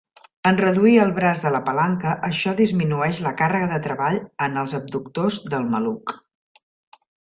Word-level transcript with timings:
En 0.51 0.55
reduir 0.61 0.95
el 1.01 1.11
braç 1.19 1.41
de 1.43 1.51
la 1.55 1.59
palanca, 1.67 2.15
això 2.29 2.55
disminueix 2.63 3.21
la 3.29 3.37
càrrega 3.45 3.71
de 3.75 3.81
treball 3.87 4.21
en 4.49 4.61
els 4.65 4.77
abductors 4.83 5.43
del 5.57 5.73
maluc. 5.79 6.21